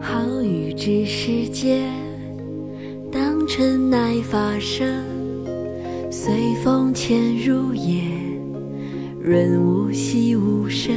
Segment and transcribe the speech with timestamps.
[0.00, 1.82] 好雨知时节，
[3.10, 4.86] 当春乃发生。
[6.10, 8.02] 随风潜入夜，
[9.20, 10.94] 润物细无声。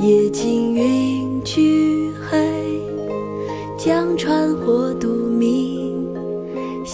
[0.00, 1.83] 夜静云俱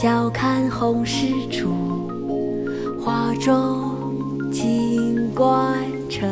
[0.02, 1.68] 晓看红湿处，
[2.98, 5.76] 花重锦官
[6.08, 6.26] 城。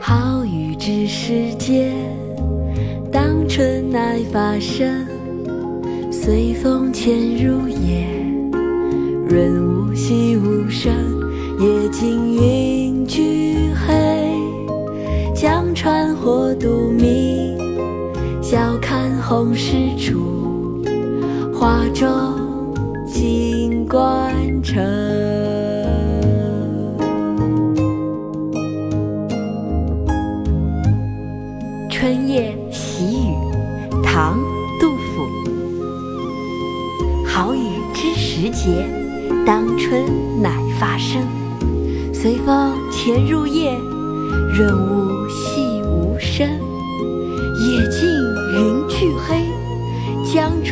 [0.00, 1.92] 好雨知时节，
[3.12, 5.06] 当春乃发生。
[6.10, 8.08] 随风潜入夜，
[9.28, 10.90] 润物细无声。
[11.60, 13.63] 夜静云俱，
[15.44, 17.54] 江船火独明。
[18.40, 20.82] 晓看红湿处，
[21.52, 22.08] 花重
[23.06, 24.32] 锦官
[24.62, 24.82] 城。
[31.90, 33.34] 《春夜喜雨》
[34.02, 34.38] 唐·
[34.80, 35.26] 杜甫。
[37.26, 37.58] 好雨
[37.92, 38.88] 知时节，
[39.44, 40.06] 当春
[40.40, 41.20] 乃发生。
[42.14, 43.78] 随风潜入夜，
[44.50, 45.03] 润物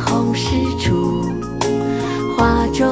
[0.00, 1.22] 红湿处，
[2.36, 2.88] 花重。